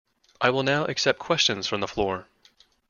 [0.41, 2.25] I will now accept questions from the floor.